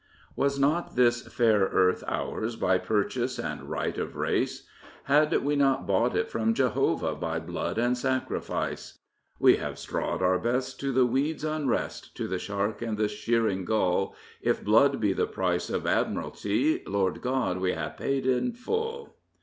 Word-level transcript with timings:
Was 0.35 0.57
not 0.57 0.95
this 0.95 1.27
fair 1.27 1.59
earth 1.59 2.03
ours 2.07 2.55
by 2.55 2.79
purchase 2.79 3.37
and 3.37 3.69
right 3.69 3.95
of 3.99 4.15
race? 4.15 4.65
Had 5.03 5.31
we 5.43 5.55
not 5.55 5.85
bought 5.85 6.15
it 6.15 6.27
from 6.27 6.55
Jehovah 6.55 7.13
by 7.13 7.37
blood 7.39 7.77
and 7.77 7.95
sacrifice?— 7.95 8.97
We 9.39 9.57
have 9.57 9.77
strawed 9.77 10.23
our 10.23 10.39
best 10.39 10.79
to 10.79 10.91
the 10.91 11.05
weed's 11.05 11.43
unrest, 11.43 12.17
To 12.17 12.27
the 12.27 12.39
shark 12.39 12.81
and 12.81 12.97
the 12.97 13.07
sheenng 13.07 13.63
gull. 13.63 14.15
If 14.41 14.63
blood 14.65 14.99
be 14.99 15.13
the 15.13 15.27
pnce 15.27 15.71
of 15.71 15.85
admiralty, 15.85 16.81
Lord 16.87 17.21
God, 17.21 17.59
we 17.59 17.73
ha' 17.73 17.95
paid 17.95 18.25
m 18.25 18.53
full. 18.53 19.15